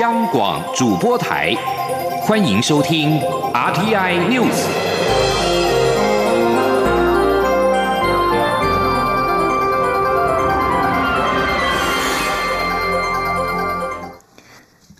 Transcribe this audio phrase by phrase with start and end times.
[0.00, 1.54] 央广主播台，
[2.20, 3.18] 欢迎收听
[3.54, 4.66] RTI News。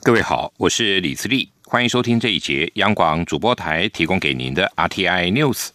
[0.03, 5.71] 各位好，我是李自立，欢迎收听这一节央广主播台提供给您的 RTI News。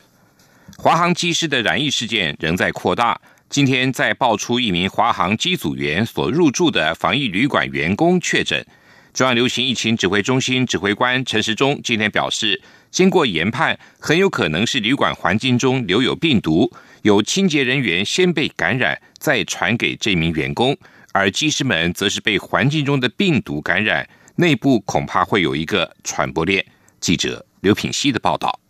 [0.77, 3.19] 华航机师的染疫事件仍在扩大。
[3.49, 8.65] 今天再爆出一名华航机组员所入住的防疫旅馆员工确诊。
[9.13, 20.77] 中央流行疫情指挥中心指挥官陈时中今天表示，经过研判，很有可能是旅馆环境中留有病毒，有清洁人员先被感染，再传给这名员工，
[21.11, 26.65] 而技师们则是被环境中的病毒感染，内部恐怕会有一个传播链。
[27.01, 28.61] 记者刘品希的报道。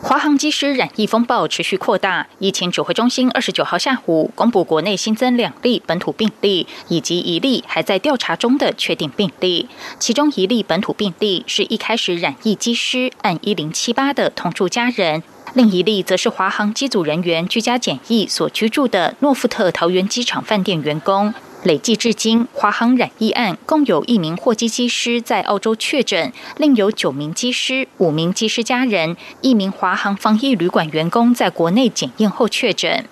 [0.00, 9.68] 华航机师染疫风暴持续扩大，疫情指挥中心二十九号下午公布国内新增两例本土病例，以及一例还在调查中的确定病例。
[9.98, 15.24] 其中一例本土病例是一开始染疫机师按一零七八的同住家人，
[15.54, 21.34] 另一例则是华航机组人员居家检疫所居住的诺富特桃园机场饭店员工。
[21.64, 33.04] 累计至今，华航染疫案共有一名货机机师在澳洲确诊，另有九名机师、五名机师家人、一名华航防疫旅馆员工在国内检验后确诊。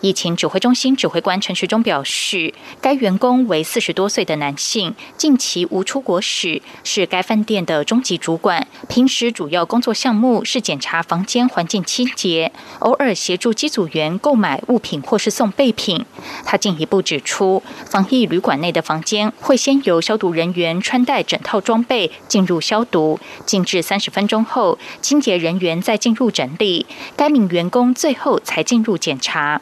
[0.00, 8.66] 疫情指挥中心指挥官陈时中表示，该员工为四十多岁的男性，近期无出国史，是该饭店的中级主管。
[8.88, 16.04] 平时主要工作项目是检查房间环境清洁，偶尔协助机组员购买物品或是送备品。
[16.44, 26.84] 他进一步指出，防疫旅馆内的房间会先由消毒人员穿戴整套装备进入消毒，静置三十分钟后，清洁人员再进入整理，
[27.16, 29.61] 该名员工最后才进入检查。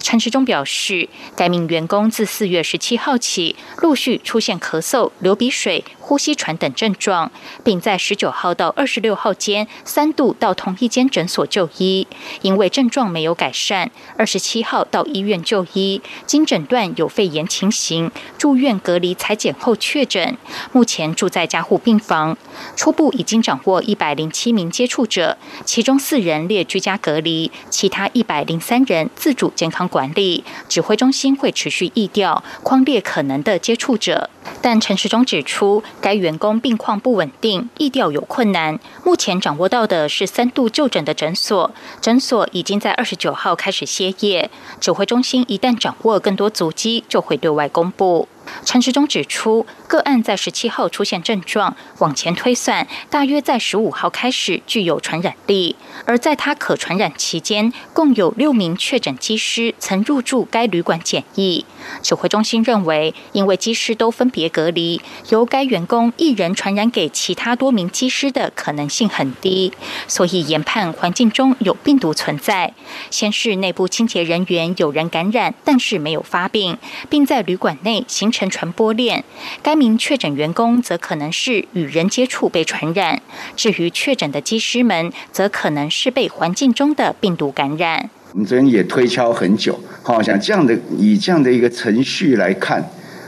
[0.00, 12.06] 陈时中表示，该名员工自四月十七号起，陆续出现咳嗽、流鼻水、呼吸喘等症状，并在十九号到二十六号间三度到同一间诊所就医，
[12.42, 20.36] 因为症状没有改善，二十七号到医院就医，经诊断有肺炎情形，住院隔离裁剪后确诊，
[20.72, 22.36] 目前住在加护病房。
[22.76, 29.52] 初步已经掌握一百零七名接触者，其中四人列居家隔离，其他一百零三人自主。
[29.64, 34.28] 健康管理指挥中心会持续议调框列可能的接触者，
[34.60, 38.78] 但陈时中指出，该员工病况不稳定，疫调有困难。
[39.06, 41.70] 目前掌握到的是三度就诊的诊所，
[42.02, 44.50] 诊所已经在二十九号开始歇业。
[44.78, 48.28] 指挥中心一旦掌握更多足迹，就会对外公布。
[48.64, 55.76] 陈时中指出，个案在十七号出现症状，往前推算，大约在十五号开始具有传染力。
[56.06, 61.64] 而在他可传染期间，共有六名确诊机师曾入住该旅馆检疫。
[62.02, 69.72] 指挥中心认为，因为机师都分别隔离，由该员工一人传染给其他多名机师的可能性很低，
[70.08, 72.72] 所以研判环境中有病毒存在。
[73.10, 76.78] 先是内部清洁人员有人感染，但是没有发病，
[77.10, 79.24] 并在旅馆内形成传播链。
[79.62, 83.22] 该名确诊员工则可能是与人接触被传染。
[83.56, 88.10] 至于确诊的机师们，则可能是被环境中的病毒感染。
[88.32, 92.84] 我们昨天也推敲很久，好像这样的以这样的一个程序来看，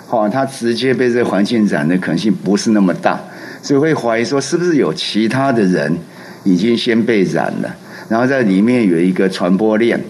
[0.08, 3.20] 好，他直接被这环境染的可能性不是那么大，
[3.62, 5.96] 所以会怀疑说是不是有其他的人
[6.42, 7.76] 已经先被染了，
[8.08, 10.02] 然后在里面有一个传播链，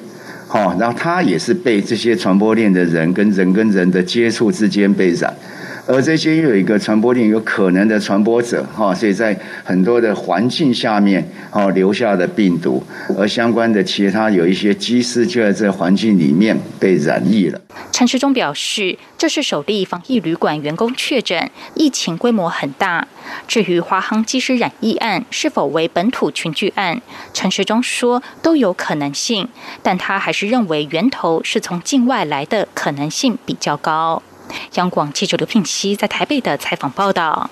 [0.56, 5.32] 哦，然后他也是被这些传播链的人跟人跟人的接触之间被染。
[5.88, 12.82] 而这些又有一个传播链，有可能的传播者，哈，所以在很多的环境下面，哦，留下的病毒，
[13.16, 17.60] 而相关的其他有一些机师就在这环境里面被染疫了。
[17.92, 23.06] 陈时中表示，这是首例防疫旅馆员工确诊，疫情规模很大。
[23.46, 27.00] 至于华航机师染疫案是否为本土群聚案，
[27.32, 29.48] 陈时中说都有可能性，
[29.84, 34.22] 但他还是认为源头是从境外来的可能性比较高。
[34.74, 37.50] 央广记者刘聘熙在台北的采访报道：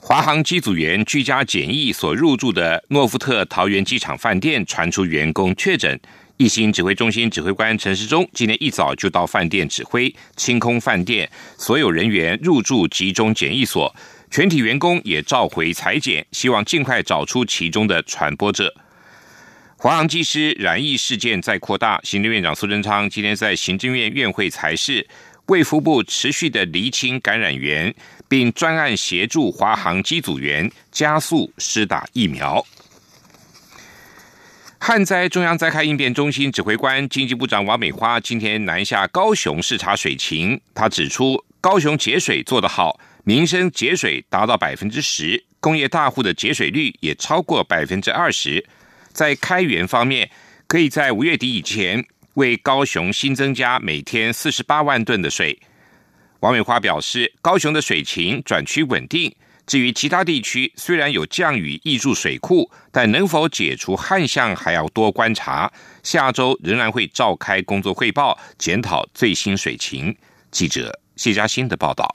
[0.00, 6.00] 华航机组员居家检疫所入住的诺富特桃园机场饭店传出员工确诊，
[6.36, 13.94] 一心指挥中心指挥官陈时中今天一早就到饭店指挥清空饭店，所有人员入住集中检疫所，
[14.30, 18.74] 全体员工也召回裁剪，希望尽快找出其中的传播者。
[19.76, 25.06] 华航机师染疫事件再扩大，行政院长苏贞昌今天在行政院院会裁示。
[25.48, 27.94] 卫福部持续的厘清感染源，
[28.28, 32.64] 并专案协助华航机组员加速施打疫苗。
[34.78, 48.66] 旱灾中央灾害应变中心指挥官经济部长王美花今天南下高雄视察水情，他指出高雄节水做得好，民生节水达到百分之十，工业大户的节水率也超过百分之二十。
[49.12, 50.30] 在开源方面，
[50.66, 52.04] 可以在五月底以前
[52.38, 55.58] 为高雄新增加每天四十八万吨的水。
[56.38, 59.34] 王美花表示，高雄的水情转趋稳定。
[59.66, 65.70] 至于其他地区，虽然有降雨溢入水库，但能否解除旱象还要多观察。
[66.04, 70.16] 下周仍然会召开工作汇报，检讨最新水情。
[70.52, 72.14] 记者谢嘉欣的报道。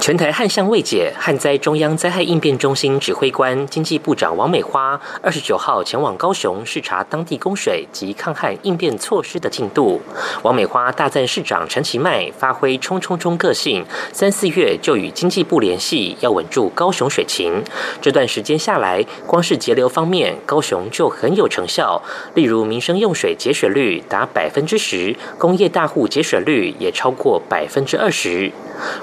[0.00, 10.02] 全台旱象未解，旱灾中央灾害应变中心指挥官、经济部长王美花二十九号前往高雄视察当地供水及抗旱应变措施的进度。
[10.42, 17.62] 王美花大赞市长陈其迈发挥冲冲冲个性，三四月就与经济部联系，要稳住高雄水情。
[18.02, 22.02] 这段时间下来，光是节流方面，高雄就很有成效。
[22.34, 28.52] 例如民生用水节水率达百分之十，工业大户节水率也超过百分之二十。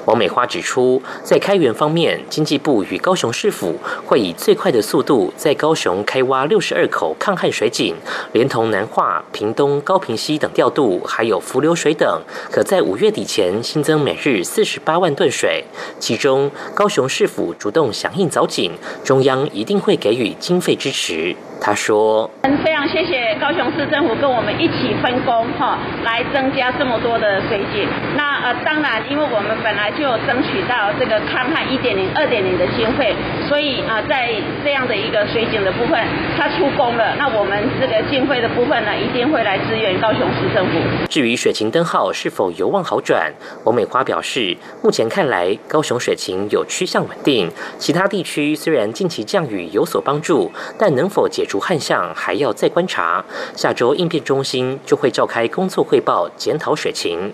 [0.06, 0.81] 王美花指出，
[1.24, 3.76] 在开源方面，经济部与高雄市府
[4.06, 7.96] 会以最快的速度在高雄开挖六十二口抗旱水井，
[8.34, 15.64] 连同南化、屏东、高平溪等调度，还有浮流水等，可在五月底前新增每日四十八万吨水。
[16.00, 18.72] 其中，高雄市府主动响应凿井，
[19.04, 21.36] 中央一定会给予经费支持。
[21.64, 27.88] 他说：“嗯非常谢谢高雄市政府跟我们一起分工哈，来增加这么多的水井。
[28.18, 33.14] 那呃，当然，因为我们本来就有争取到这个抗旱一点零、二点零的经费，
[33.48, 36.04] 所以啊，在这样的一个水井的部分，
[36.36, 40.80] 它出工了，那我们这个经费的部分呢，一定会来支援高雄市政府。
[41.08, 43.32] 至于水情灯号是否有望好转，
[43.66, 51.46] 王美花表示，目前看来高雄水情有趋向稳定，其他地区虽然近期降雨有所帮助，但能否解？
[51.52, 53.26] 主焊项还要再观察，
[53.58, 57.34] 下周应变中心就会召开工作汇报，检讨水情。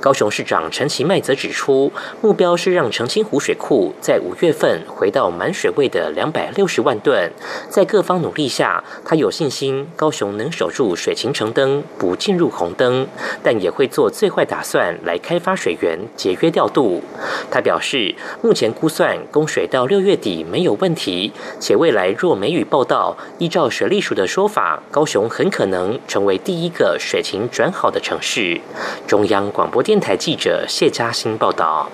[0.00, 7.30] 高雄市长陈其迈则指出，目标是让澄清湖水库在五月份回到满水位的两百六十万吨。
[7.68, 13.06] 在各方努力下，他有信心高雄能守住水情橙灯，不进入红灯，
[13.42, 17.02] 但也会做最坏打算来开发水源，节约调度。
[17.50, 23.16] 他表示，目前估算供水到六月底没有问题，且未来若梅雨报道。
[23.38, 28.60] 依照水利署的说法，高雄很可能成为第一个水情转好的城市。
[29.06, 31.90] 中央广播电台记者谢嘉欣报道。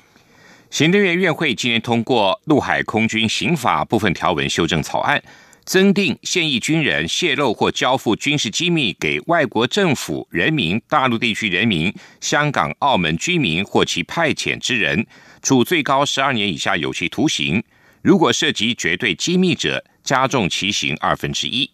[0.68, 5.22] 行政院院会今年通过陆海空军刑法部分条文修正草案，
[5.64, 15.06] 增订现役军人泄露或交付军事机密给外国政府、人民、大陆地区人民、香港、澳门居民或其派遣之人，
[15.40, 17.62] 处最高十二年以下有期徒刑。
[18.02, 21.70] 如果涉及绝对机密者，加重其刑二分之一。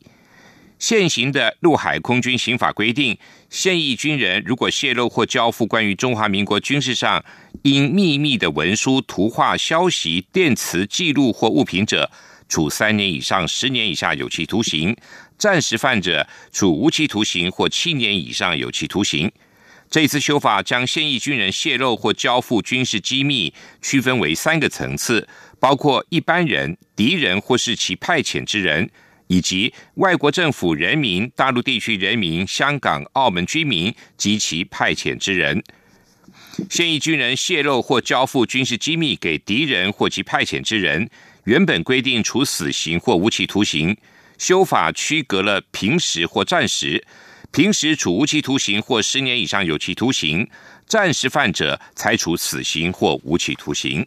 [0.78, 3.18] 现行的陆海空军刑法规定，
[3.50, 7.24] 现役军人如果泄露或交付关于中华民国军事上
[7.62, 12.10] 因秘密的文书、图画、消息、电磁记录或物品者，
[12.48, 14.94] 处三年以上十年以下有期徒刑；
[15.36, 19.30] 暂时犯者，处无期徒刑或七年以上有期徒刑。
[19.90, 25.26] 这次修法将现役军人泄露或交付军事机密区分为三个层次。
[25.60, 28.88] 包括一般人、敌人或是其派遣之人，
[29.28, 35.62] 以及外国政府、人民、大陆地区人民、香港、澳门居民及其派遣之人。
[36.68, 41.08] 现役军人泄露或交付军事机密给敌人或其派遣之人，
[41.44, 43.96] 原本规定处死刑或无期徒刑，
[44.38, 47.06] 修法区隔了平时或暂时，
[47.52, 50.48] 平时处无期徒刑或十年以上有期徒刑，
[50.86, 54.04] 暂时犯者才处死刑或无期徒刑。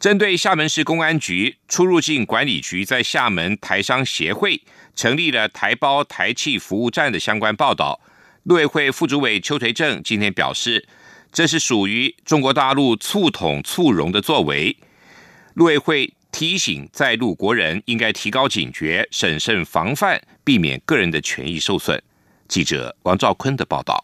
[0.00, 4.58] 针对厦门市公安局出入境管理局在厦门台商协会
[4.96, 8.00] 成立了台胞台气服务站的相关报道，
[8.44, 10.88] 陆委会副主委邱垂正今天表示，
[11.30, 14.74] 这是属于中国大陆促统促融的作为。
[15.52, 22.02] 陆委会提醒在陆国人应该提高警觉，审慎防范，避免个人的权益受损。
[22.48, 24.02] 记者王兆坤的报道。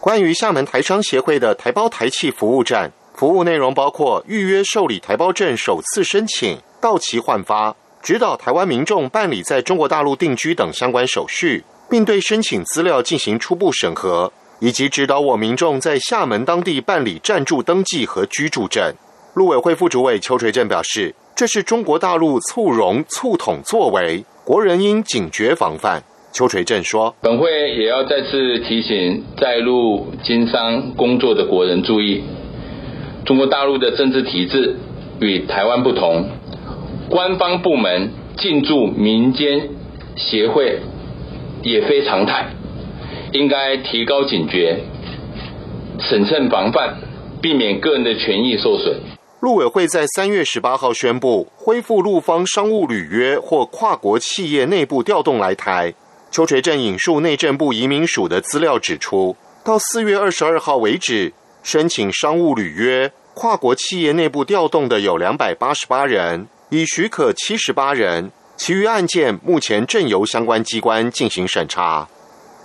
[0.00, 2.92] 关于厦门台商协会的台胞台气服务站。
[3.18, 18.94] 服务内容包括预约受理台胞证首次申请、到期换发、指导台湾民众办理在中国大陆定居等相关手续，并对申请资料进行初步审核，以及指导我民众在厦门当地办理暂住登记和居住证。
[19.34, 26.00] 陆委会副主委邱垂正表示，这是中国大陆促融促统作为，国人应警觉防范。
[26.32, 32.22] 邱垂正说，本会也要再次提醒在陆经商工作的国人注意。
[33.28, 34.74] 中国大陆的政治体制
[35.20, 36.30] 与台湾不同，
[37.10, 39.68] 官方部门进驻民间
[40.16, 40.80] 协会
[41.62, 42.46] 也非常态，
[43.32, 44.78] 应该提高警觉，
[46.00, 46.94] 审慎防范，
[47.42, 48.98] 避免个人的权益受损。
[49.40, 55.92] 陆委会在三月十八号宣布恢复陆方商务履约或跨国企业内部调动来台。
[56.30, 61.34] 邱垂正引述内政部移民署的资料指出，到四月二十二号为止，
[61.70, 72.08] 申请商务履约、跨国企业内部调动的有两百八十八人，已许可七十八人，其余案件目前正由相关机关进行审查。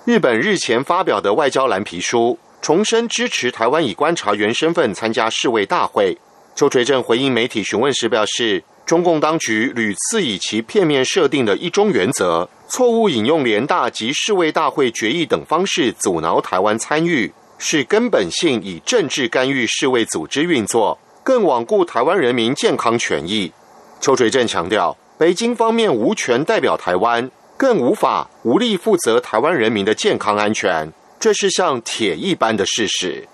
[0.06, 6.18] 日本日前发表的外交蓝皮书，重申支持台湾以观察员身份参加世卫大会。
[6.56, 17.34] 邱垂正回应媒体询问时表示，中共当局屡次以其片面设定的一中原则，错误引用联大及世卫大会决议等方式阻挠台湾参与，
[17.66, 23.54] 是根本性以政治干预世卫组织运作，更罔顾台湾人民健康权益。
[24.02, 33.26] 邱垂正强调，北京方面无权代表台湾，更无法无力负责台湾人民的健康安全，这是像铁一般的事实。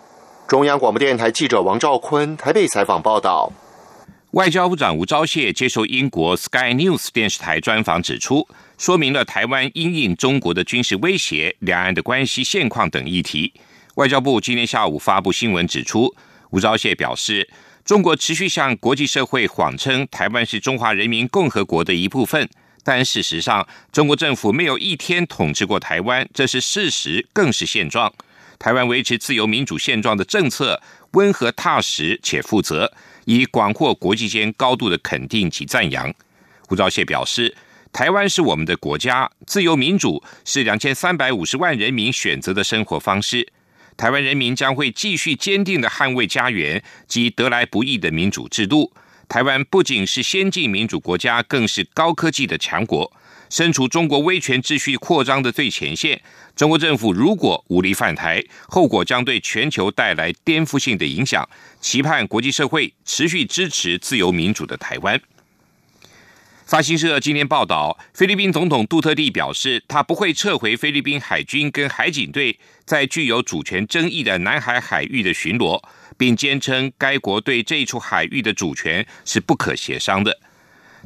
[0.48, 3.52] 中央广播电台记者王兆坤台北采访报道，
[4.34, 13.52] 外交部长吴钊燮接受英国 Sky News 电视台专访指出，说明了台湾因应中国的军事威胁、两岸的关系现况等议题。
[14.00, 16.16] 外交部今天下午发布新闻指出，
[16.52, 17.50] 吴钊燮表示，
[17.84, 22.50] 中国持续向国际社会谎称台湾是中华人民共和国的一部分，
[22.82, 28.10] 但事实上，中国政府没有一天统治过台湾，这是事实，更是现状。
[28.58, 32.94] 台湾维持自由民主现状的政策温和踏实且负责，
[33.26, 36.10] 以广获国际间高度的肯定及赞扬。
[36.70, 37.54] 胡兆燮表示，
[37.92, 43.46] 台湾是我们的国家，自由民主是两千三百五十万人民选择的生活方式。
[44.00, 48.94] 台湾人民将会继续坚定的捍卫家园及得来不易的民主制度。
[49.28, 53.12] 台湾不仅是先进民主国家，更是高科技的强国。
[53.50, 56.22] 身处中国威权秩序扩张的最前线，
[56.56, 61.46] 中国政府如果无力犯台，后果将对全球带来颠覆性的影响。
[61.82, 65.20] 期盼国际社会持续支持自由民主的台湾。
[66.70, 75.82] 法新社今天报道，菲律宾总统杜特地表示，他不会撤回菲律宾海军跟海警队在具有主权争议的南海海域的巡逻，
[76.16, 80.40] 并坚称该国对这一处海域的主权是不可协商的。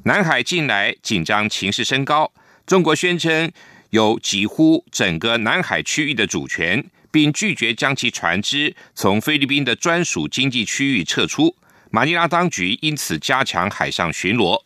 [0.04, 2.30] 南海近来紧张情势升高，
[2.68, 3.50] 中国宣称
[3.92, 11.56] 有几乎整个南海区域的主权，并拒绝将其船只从菲律宾的专属经济区域撤出。
[11.90, 14.62] 马尼拉当局因此加强海上巡逻。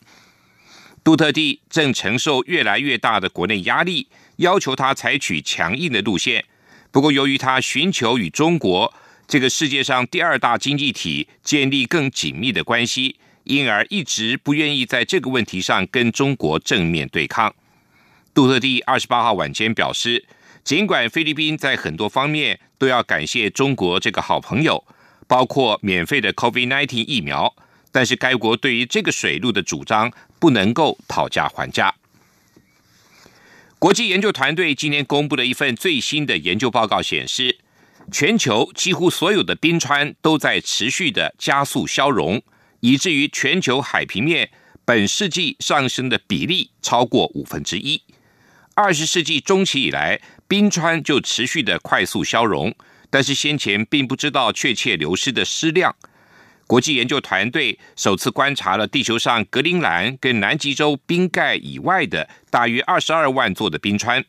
[1.08, 4.10] 杜特地正承受越来越大的国内压力，
[4.40, 6.44] 要求他采取强硬的路线。
[6.92, 8.94] 不过，由于他寻求与中国
[9.26, 13.16] 这个世界上第二大经济体建立更紧密的关系。
[13.46, 17.56] 因而一直不愿意在这个问题上跟中国正面对抗。
[18.34, 20.26] 杜特地二十八号晚间表示，
[20.66, 24.84] 尽管菲律宾在很多方面都要感谢中国这个好朋友，
[25.26, 27.56] 包括免费的 COVID-19 疫苗，
[27.98, 31.96] 但是该国对于这个水路的主张不能够讨价还价。
[33.80, 37.58] 国际研究团队今天公布的一份最新的研究报告显示，
[38.12, 42.40] 全球几乎所有的冰川都在持续的加速消融。
[42.82, 44.52] 以至于全球海平面
[44.86, 48.04] 本世纪上升的比例超过五分之一。
[48.76, 52.76] 二十世纪中期以来，冰川就持续的快速消融，
[53.10, 55.96] 但是先前并不知道确切流失的失量。
[56.68, 64.24] 国际研究团队首次观察了地球上格陵兰跟南极洲冰盖以外的大约二十二万座的冰川。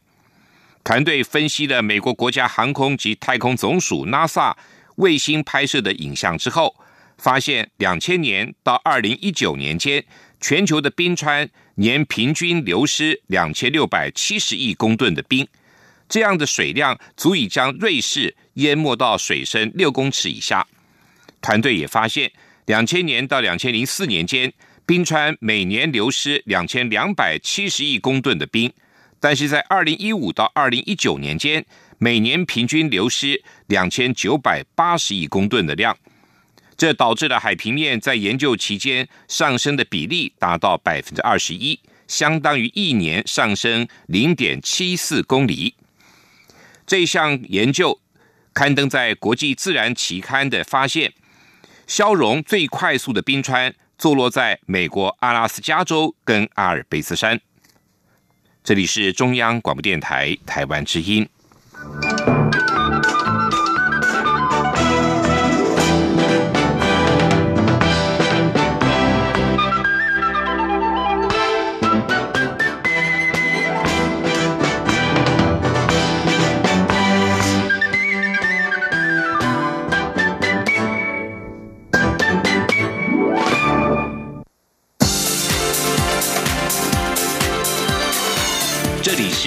[0.83, 4.55] 团队分析了美国国家航空及太空总署 NASA
[4.97, 6.75] 卫星拍摄的影像之后。
[7.21, 10.05] 发现，两千年到二零一九年间，
[10.41, 15.45] 全球的冰川年平均流失两千六百七十亿公吨的冰，
[16.09, 20.65] 这样的水量足以将瑞士淹没到水深六公尺以下。
[21.49, 22.31] 团队也发现，
[22.67, 24.53] 两千年到两千零四年间，
[24.85, 28.71] 冰川每年流失两千两百七十亿公吨的冰，
[29.19, 31.65] 但是在二零一五到二零一九年间，
[31.97, 35.97] 每年平均流失两千九百八十亿公吨的量。
[36.77, 45.75] 这导致了海平面在研究期间上升的比例达到百分之二十一，相当于一年上升零点七四公里。
[46.87, 47.99] 这项研究
[48.53, 51.11] 刊登在国际自然期刊的发现，
[51.89, 57.41] 消融最快速的冰川坐落在美国阿拉斯加州跟阿尔卑斯山。
[58.63, 61.27] 这里是中央广播电台台湾之音。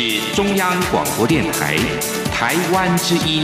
[0.01, 1.77] 是中央广播电台
[2.33, 3.43] 台湾之音，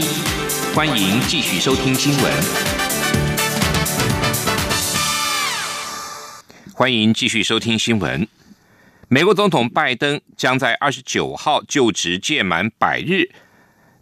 [0.74, 2.32] 欢迎继续收听新闻。
[6.74, 8.26] 欢迎继续收听新闻。
[9.06, 13.30] 美国总统拜登将在二十九号就职届满百日。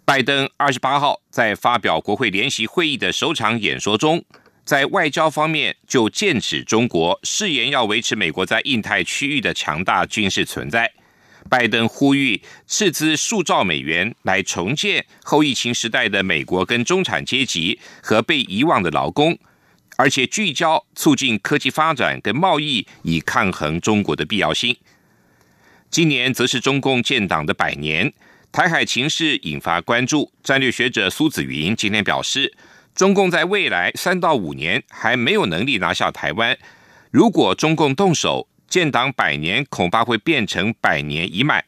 [0.07, 4.25] 拜登二十八号在发表国会联席会议的首场演说中，
[4.65, 10.91] 在外交方面就剑指中国，誓言要维持美国在印太区域的强大军事存在。
[11.49, 19.39] 拜登呼吁斥资数兆美元来重建后疫情时代的美国跟中产阶级和被遗忘的劳工，
[19.97, 24.77] 而且聚焦促进科技发展跟贸易，以抗衡中国的必要性。
[25.91, 28.13] 今年则是中共建党的百年，
[28.51, 30.33] 台海情势引发关注。
[30.43, 32.53] 战略学者苏子云今天表示，
[32.95, 36.59] 中共在未来三到五年还没有能力拿下台湾，
[37.11, 38.49] 如果中共动手。
[38.69, 41.65] 建党百年恐怕会变成百年一脉，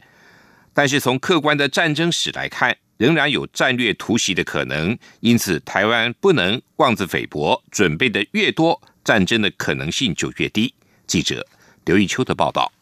[0.73, 4.97] 但是从客观的战争史来看，仍然有战略突袭的可能。
[5.21, 10.75] 因此，台湾不能妄自菲薄，准备的越多，战争的可能性就越低。
[11.07, 11.47] 记者
[11.85, 12.73] 刘义秋的报道。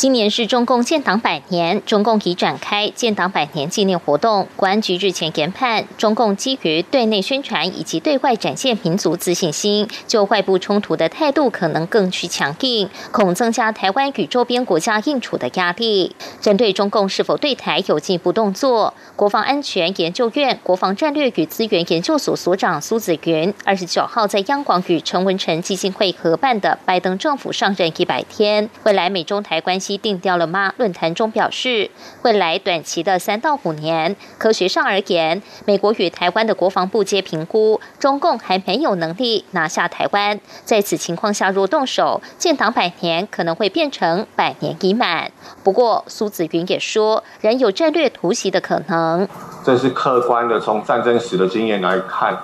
[0.00, 4.48] 今年是中共建党百年，中共已展开建党百年纪念活动。
[4.56, 16.16] 国安局日前研判，中共基于对内宣传以及对外展现民族自信心，就外部冲突的态度可能更趋强硬，恐增加台湾与周边国家应处的压力。
[16.40, 29.89] 针对中共是否对台有进一步动作，国防安全研究院国防战略与资源研究所所长苏子云二十九号在央广与陈文成基金会合办的拜登政府上任一百天，未来美中台关系。
[29.96, 30.72] 定掉了吗？
[30.76, 31.90] 论坛中表示，
[32.22, 40.40] 未来短期的三到五年，科学上而言，美国与台湾的国防部皆评估，中共还没有能力拿下台湾。
[40.64, 45.30] 在此情况下，若动手，建党百年可能会变成百年已满。
[45.62, 49.28] 不过，苏子云也说，仍有战略突袭的可能。
[49.64, 52.36] 这是客观的，从战争史的经验来看，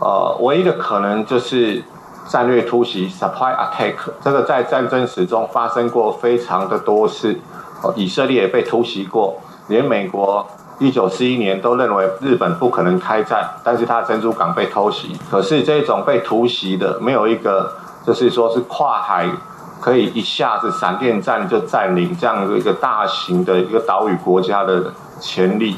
[0.00, 1.82] 呃，唯一的可能就是。
[2.30, 7.36] 战略突袭 （supply attack） 这个在战争史中发生过非常的多次，
[7.82, 10.46] 哦，以色列也被突袭过，连美国
[10.78, 15.16] 一九四一年都认为日本不可能开战，但是它珍珠港被偷袭。
[15.28, 17.72] 可是这种被突袭的，没有一个
[18.06, 19.28] 就是说是跨海
[19.80, 25.74] 可以一下子闪电战就占领这样的一个大型的一个岛屿国家的潜力，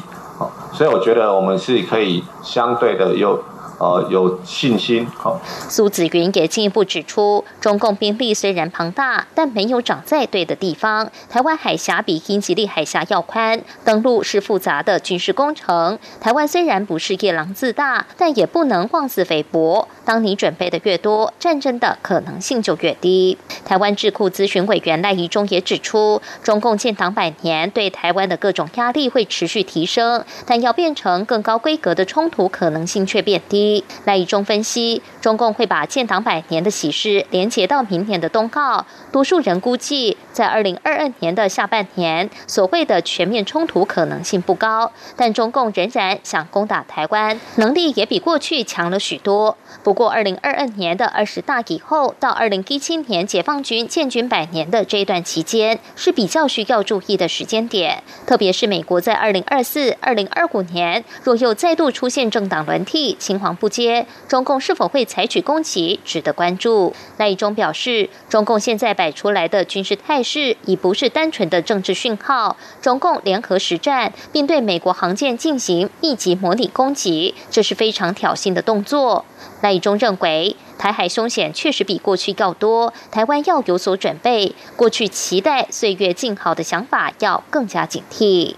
[0.71, 3.43] 所以我觉得我们是可以相对的有。
[3.83, 5.05] 呃，有信心。
[5.19, 11.11] 好，苏子云也进一步指出，中共兵力虽然庞大，但没有长在对的地方。
[11.29, 15.99] 台湾海峡比英吉利海峡要宽，登陆是复杂的军事工程。
[16.21, 19.89] 台湾虽然不是夜郎自大，但也不能妄自菲薄。
[20.05, 23.39] 当你准备的越多，战争的可能性就越低。
[23.65, 33.85] 台湾智库咨询委员赖宜中也指出，中共建党百年，对台湾的各种压力会持续提升，但要变成更高规格的冲突可能性却变低。
[34.05, 38.85] 赖以中分析，中共会把建党百年的喜事连接到明年的冬奥。
[39.13, 44.91] 多数人估计，在二零二二年的下半年，所谓的全面冲突可能性不高。
[45.17, 49.57] 但中共仍然想攻打台湾，能力也比过去强了许多。
[49.93, 58.03] 不过，二零二二年的二十大以后，到二零一七年解放军建军百年的这一段期间，是比较需要注意的时间点。
[58.27, 63.55] 特别是美国在二零二四、二零二五年，若又再度出现政党轮替，青黄。
[63.55, 66.95] 不接，中共是否会采取攻击，值得关注。
[67.19, 72.57] 赖以中表示，中共现在摆出来的军事态势，已不是单纯的政治讯号。
[72.81, 79.27] 中共联合实战，并对美国航舰进行密集模拟攻击，这是非常挑衅的动作。
[79.61, 84.55] 赖以中认为，台海凶险确实比过去要多，台湾要有所准备。
[84.77, 88.55] 过去期待岁月静好的想法，要更加警惕。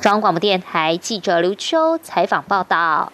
[0.00, 3.12] 中央广播电台记者刘秋采访报道。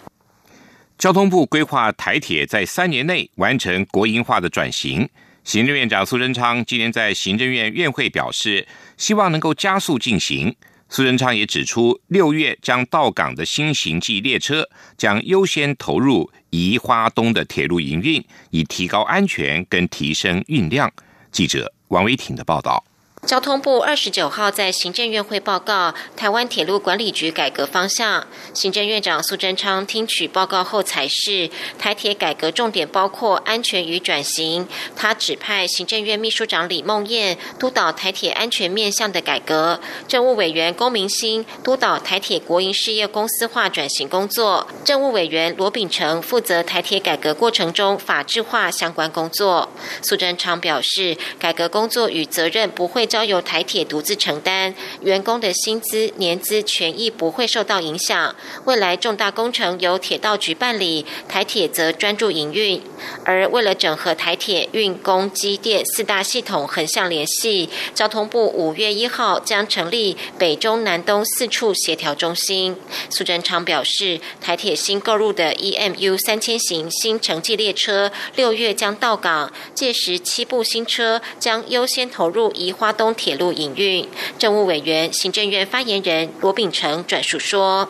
[0.97, 5.09] 交通部规划台铁在三年内完成国营化的转型。
[5.43, 10.55] 行政院长苏贞昌今天在行政院院会表示，希望能够加速进行。
[10.87, 20.91] 苏贞昌也指出，六月将到港的新型际列车将优先投入宜花东的铁路营运，以提高安全跟提升运量。
[21.31, 22.83] 记者王维挺的报道。
[23.25, 28.27] 交通部二十九号在行政院会报告台湾铁路管理局改革方向。
[28.53, 34.67] 行政院长苏贞昌听取报告后，才是台铁改革重点包括安全与转型。
[34.95, 49.69] 他指派行政院秘书长李梦燕督导台铁安全面向的改革，政务委员龚明鑫督导台铁国营事业公司化转型工作，政务委员罗秉成负责台铁改革过程中法制化相关工作。
[50.03, 53.07] 苏贞昌表示，改革工作与责任不会。
[53.15, 58.35] 交由台铁独自承担，员工的薪资、年资、权益不会受到影响。
[58.65, 62.81] 未来重大工程由铁道局办理，台铁则专注营运。
[63.23, 72.75] 而为了整合台铁运、工、机电四大系统横向联系，交通部五月一号将成立北中南东四处协调中心。
[73.09, 84.07] 苏贞昌表示，台铁新购入的 EMU 三千型新城际列车六月将到港，届时七部新车将优先投入宜花东铁路营运。
[84.39, 87.87] 政务委员、行政院发言人罗秉成转述说：“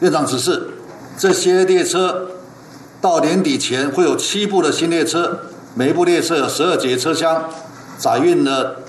[0.00, 0.74] 院长指示，
[1.16, 2.30] 这些列车
[3.00, 5.40] 到年底前会有七部的新列车，
[5.74, 7.48] 每一部列车有十二节车厢，
[7.96, 8.82] 载运的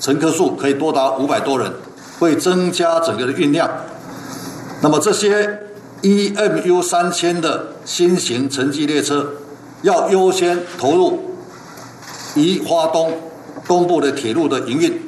[0.00, 1.72] 乘客数可以多达五百多人，
[2.18, 3.70] 会增加整个的运量。
[4.82, 5.60] 那么这些
[6.02, 9.32] EMU 三千的新型城际列车，
[9.82, 11.36] 要优先投入
[12.34, 13.12] 宜花东
[13.66, 15.00] 东部的铁路的营运，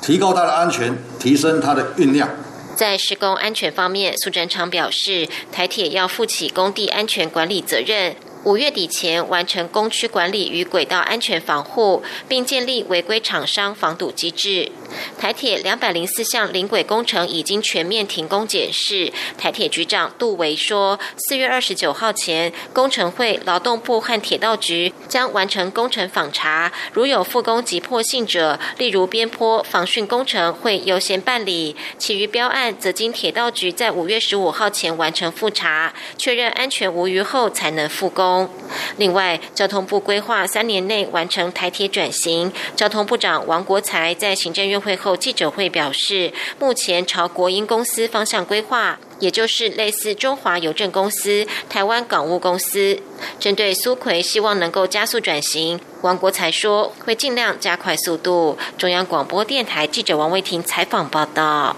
[0.00, 2.28] 提高它的安全，提升它的运量。
[2.76, 8.14] 在施工安全方面，苏展昌表示，台铁要负起工地安全管理责任。
[8.44, 14.70] 五月底前完成工区管理与轨道安全防护，并建立违规厂商防堵机制。
[15.18, 19.12] 台铁两百零四项临轨工程已经全面停工检视。
[19.38, 38.48] 台铁局长杜维说，四月二十九号前，工程会、劳动部和铁道局将完成工程访查，如有复工急迫性者，例如边坡防汛工程，会优先办理；其余标案则经铁道局在五月十五号前完成复查，确认安全无虞后才能复工。
[38.96, 42.52] 另外，交通部规划三年内完成台铁转型。
[42.74, 53.00] 交通部长王国才在行政院会后记者会表示，目前朝国营公司方向规划，也就是类似中华邮政公司、台湾港务公司。
[53.38, 58.58] 针对苏奎希望能够加速转型，王国才说会尽量加快速度。
[58.76, 61.76] 中央广播电台记者王维婷采访报道。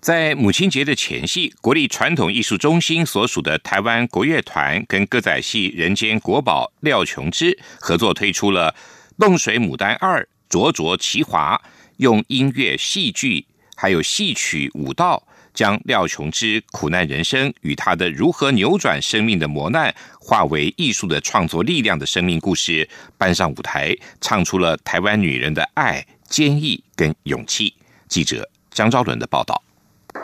[0.00, 8.74] 在母亲节的前夕，国立传统艺术中心所属的台湾国乐团跟歌仔戏人间国宝廖琼枝合作推出了
[9.18, 11.58] 《冻水牡丹二》，灼灼其华，
[11.98, 13.44] 用音乐、戏剧
[13.76, 27.74] 还有戏曲舞蹈，将廖琼之苦难人生与她的如何扭转生命的磨难，化为艺术的创作力量的生命故事搬上舞台，唱出了台湾女人的爱、坚毅跟勇气。
[28.08, 29.62] 记者张昭伦的报道。《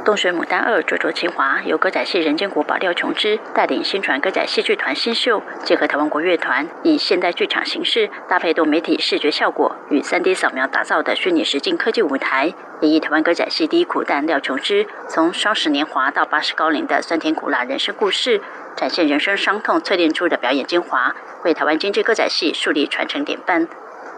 [0.05, 18.41] 冻水牡丹二》灼灼情华，由歌仔戏人间国宝廖琼枝带领新传歌仔戏剧团新秀，结合台湾国乐团，以现代剧场形式搭配多媒体视觉效果与 3D 扫描打造的虚拟实境科技舞台，演绎台湾歌仔戏第一苦旦廖琼枝从双十年华到八十高龄的酸甜苦辣人生故事，
[18.77, 23.69] 展现人生伤痛淬炼出的表演精华，为台湾精致歌仔戏树立传承典范。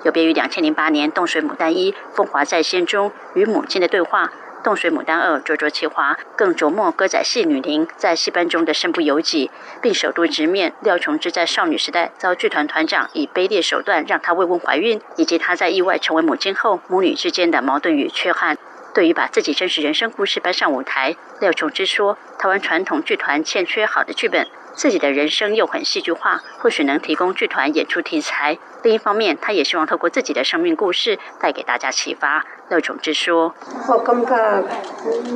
[0.05, 4.27] 有别于两千零八年《冻水牡丹一》风华再现中与母亲的对话。
[4.63, 18.57] 《冻水牡丹二》灼灼其华，更琢磨歌仔戏女伶在戏班中的身不由己，并首度直面廖琼枝在少女时代遭剧团团长以卑劣手段让她未婚怀孕，以及她在意外成为母亲后母女之间的矛盾与缺憾。
[18.95, 28.57] 对于把自己真实人生故事搬上舞台，廖琼枝说：“台湾传统剧团欠缺好的剧本。”自己的人生又很戏剧化，或许能提供剧团演出题材。
[28.83, 32.47] 另一方面，他也希望透过自己的生命故事带给大家启发。
[32.71, 33.55] 廖琼之说
[33.89, 34.65] ：“我感觉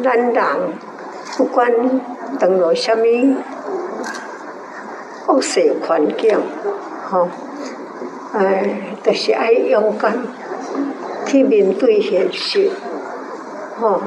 [0.03, 0.45] 咱人
[1.37, 1.71] 不管
[2.39, 3.05] 登入什么
[5.29, 6.41] 恶势环境，
[7.11, 7.29] 吼，
[8.33, 10.27] 哎，都是爱勇敢
[11.27, 12.71] 去面对现实，
[13.81, 14.01] 吼，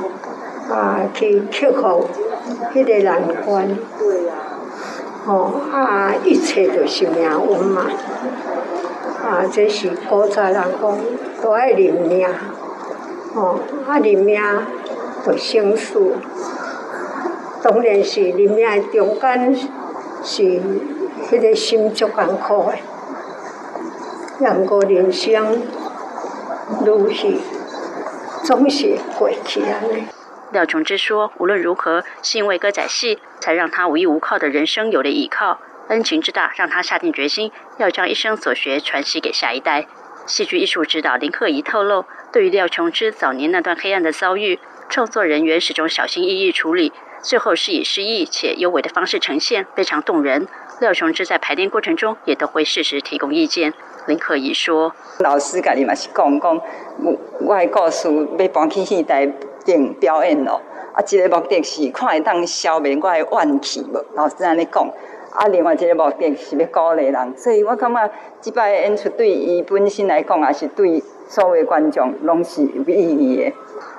[0.70, 2.08] 啊，去克服
[2.74, 3.70] 迄个难关。”
[5.28, 7.84] 哦，啊，一切都是命运嘛，
[9.24, 10.98] 啊，这是古早人讲，
[11.44, 12.28] 都爱认命，
[13.36, 14.42] 哦，啊，认命
[15.24, 16.00] 就成事。
[17.62, 19.56] 当然是认命的中间
[20.24, 20.44] 是
[21.30, 25.62] 迄个心足艰苦的，人过人生
[26.86, 27.36] 如是，
[28.50, 30.06] 总是过去安尼。
[30.52, 35.60] 廖琼枝说：“无论如何，是因为歌仔戏，才让他无依无靠的人生有了依靠。
[35.90, 39.86] 恩情之大，让他下定决心要将一生所学传习给下一代。”
[40.26, 44.58] 戏剧艺术指导林克仪透露，对于廖琼枝早年那段黑暗的遭遇，
[44.90, 50.48] 创作人员始终小心翼翼处理，最后是以诗意且优美的方式呈现，非常动人。
[50.82, 53.76] 廖琼枝在排练过程中也都会适时提供意见。
[54.10, 54.94] 林克仪说
[55.24, 56.62] ：“老师家己嘛是讲讲，
[57.04, 59.32] 我我的故事要搬去戏台。”
[59.66, 60.60] 顶表演咯，
[60.94, 64.04] 啊，一个目的是看会当消灭我的怨气无？
[64.16, 64.90] 老师安尼讲，
[65.32, 73.44] 啊，另外一个目的是要鼓励人，所以我感觉即摆演出对伊本身来讲，也是对所有观众拢是有意义的。《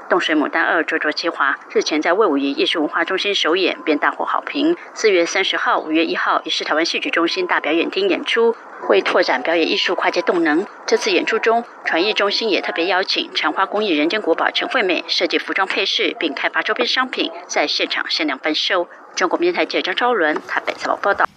[0.08, 4.76] 冻水牡丹二》灼灼其华日前在魏武营艺术文化中心首演，便大获好评。
[4.94, 10.66] 四月三十号、五月一号也是台湾戏剧中心大表演厅演出，会拓展表演艺术跨界动能。
[10.86, 18.88] 这次演出中，传艺中心也特别邀请长花工艺人间国宝陈惠美设计服装配饰，并开发周边商品，在现场限量贩售。
[19.14, 21.28] 中国电台记者张昭伦台北采访报道。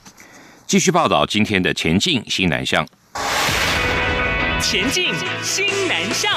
[0.66, 2.88] 继续报道今天的前进新南向。
[4.62, 6.32] 前进新南向。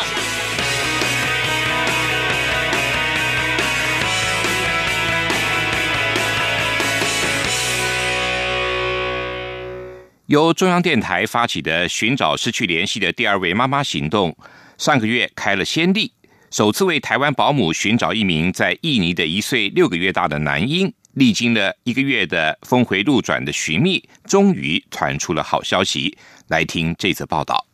[10.26, 14.36] 由中央电台发起的寻找失去联系的第二位妈妈行动，
[14.76, 16.12] 上个月开了先例，
[16.50, 20.92] 首次为台湾保姆寻找一名在印尼的一岁六个月大的男婴。
[21.12, 26.18] 历经了一个月的峰回路转的寻觅，终于传出了好消息。
[26.48, 27.64] 来听这则报道。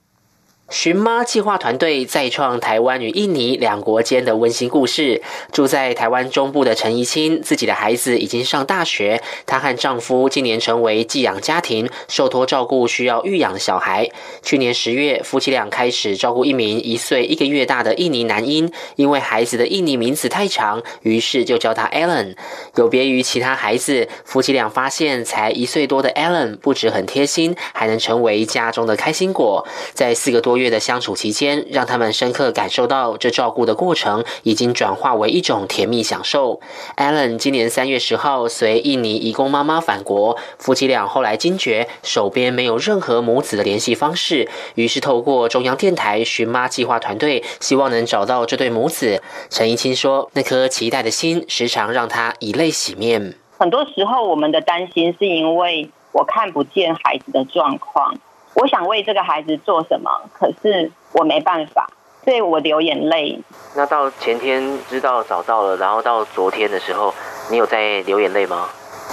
[0.73, 5.21] 寻妈计划团队再创台湾与印尼两国间的温馨故事。
[5.53, 14.09] 住在台湾中部的陈怡清，自己的孩子已经上大学，她和丈夫今年成为寄养家庭，受托照顾需要育养的小孩。
[14.43, 22.35] 去年十月，夫妻俩开始照顾一名一岁一个月大的印尼男婴，因为孩子的印尼名字太长，于是就叫他 Alan。
[22.77, 29.67] 有别于其他孩子，夫妻俩发现才一岁多的 Alan 不止很贴心，还能成为家中的开心果。
[29.93, 30.62] 在四个多月。
[30.63, 36.61] 月的相处期间，让他们深刻感受到这照顾的过程已经转化为一种甜蜜享受。
[36.97, 49.21] Allen 今年三月十号随印尼移工妈妈返国，夫妻俩后来惊觉手边没有任何母子的联系方式，于是透过中央电台寻妈计划团队，希望能找到这对母子。
[49.51, 53.35] 陈怡清说：“那颗期待的心，时常让他以泪洗面。
[53.59, 58.15] 很多时候，我们的担心是因为我看不见孩子的状况。”
[58.55, 61.89] 我想为这个孩子做什么，可是我没办法，
[62.25, 63.41] 所以我流眼泪。
[63.75, 67.13] 那到前天知道找到了，然后到昨天的时候，
[67.51, 68.69] 你有在流眼泪吗？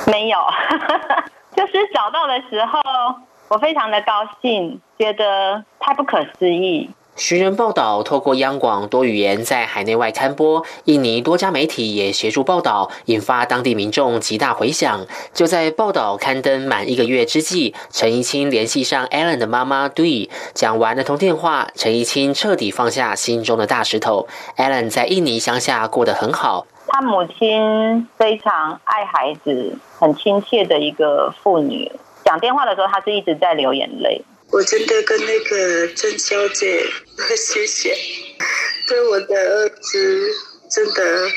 [0.07, 0.37] 没有，
[1.55, 2.79] 就是找到的时候，
[3.47, 6.89] 我非常的高兴，觉得太不可思议。
[7.19, 15.05] 寻人报道透过央广多语言在海内外刊播，印尼多家媒体也协助报道，引发当地民众极大回响。
[15.33, 24.25] 就在报道刊登满一个月之际，陈怡清联系上 Alan 的妈妈 Dui，讲完那通电话，陈怡清彻底放下心中的大石头。
[24.55, 31.91] Alan 在印尼乡下过得很好，他母亲非常爱孩子，很亲切的一个妇女。
[32.23, 34.21] 讲电话的时候，他是一直在流眼泪。
[34.51, 36.83] 我真的跟那个郑小姐
[37.37, 37.95] 谢谢，
[38.87, 40.35] 对我的儿子
[40.71, 41.29] 真的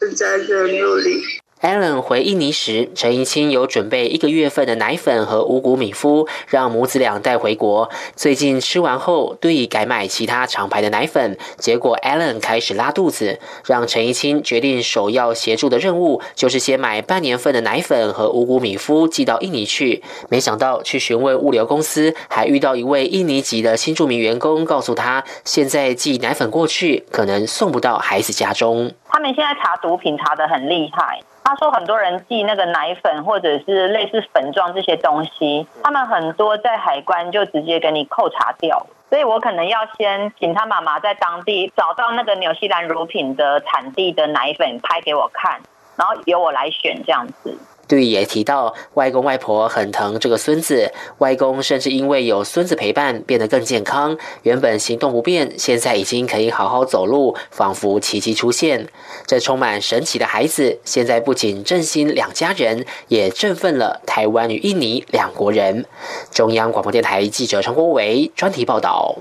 [0.00, 1.43] 正在很努力。
[1.64, 7.88] Allen 回印尼时，陈怡清有准备一个月份的奶粉和五谷米麸，让母子俩带回国。
[8.14, 20.02] 最近吃完后，对改买其他厂牌的奶粉，结果 Allen 开始拉肚子，让陈怡清决定首要协助的任务就是先买半年份的奶粉和五谷米麸寄到印尼去。
[20.28, 28.92] 没想到去询问物流公司，还遇到一位印尼籍的新著名员工，告诉他现在寄奶粉过去可能送不到孩子家中。
[29.08, 31.22] 他们现在查毒品查的很厉害。
[31.44, 45.60] 他说很多人寄那个奶粉或者是类似粉状这些东西，他们很多在海关就直接给你扣查掉，所以我可能要先请他妈妈在当地找到那个纽西兰乳品的产地的奶粉拍给我看，
[45.96, 47.58] 然后由我来选这样子。
[47.86, 58.88] 对，也提到外公外婆很疼这个孙子，外公甚至因为有孙子陪伴变得更健康，原本行动不便，现在已经可以好好走路，仿佛奇迹出现。
[59.26, 65.84] 这充满神奇的孩子，现在不仅振兴两家人，也振奋了台湾与印尼两国人。
[66.30, 69.16] 中央广播电台记者陈国维专题报道。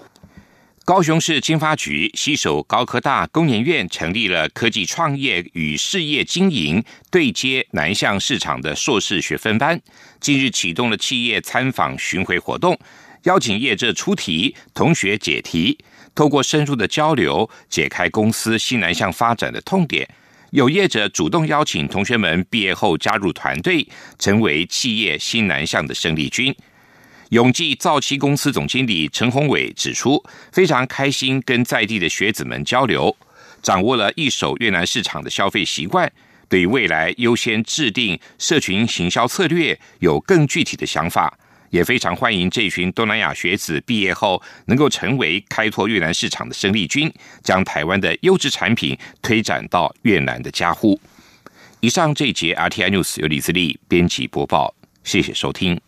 [0.86, 9.82] 高雄市经发局携手高科大工研院成立了科技创业与事业经营对接南向市场的硕士学分班，
[10.20, 12.78] 近日启动了企业参访巡回活动，
[13.24, 15.78] 邀请业者出题，同学解题，
[16.14, 20.06] 透过深入的交流，解开公司新南向发展的痛点。
[20.50, 23.88] 有业者主动邀请同学们毕业后加入团队，
[24.20, 26.54] 成为企业新南向的生力军。
[27.34, 33.18] 永记造漆公司总经理陈宏伟指出，非常开心跟在地的学子们交流，
[33.60, 36.12] 掌握了一手越南市场的消费习惯，
[36.48, 41.36] 对未来优先制定社群行销策略有更具体的想法，
[41.72, 47.12] 也非常欢迎这群东南亚学子毕业后能够成为开拓越南市场的生力军，
[47.44, 51.02] 将台湾的优质产品推展到越南的家户。
[51.80, 55.82] 以上这一节 RTI News 由李自力编辑播报，谢谢收听。